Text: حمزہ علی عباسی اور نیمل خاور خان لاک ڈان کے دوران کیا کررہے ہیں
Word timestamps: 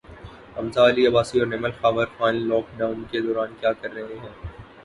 حمزہ 0.55 0.85
علی 0.89 1.05
عباسی 1.07 1.39
اور 1.39 1.47
نیمل 1.47 1.71
خاور 1.81 2.07
خان 2.17 2.35
لاک 2.47 2.75
ڈان 2.77 3.03
کے 3.11 3.21
دوران 3.21 3.53
کیا 3.59 3.73
کررہے 3.73 4.17
ہیں 4.17 4.35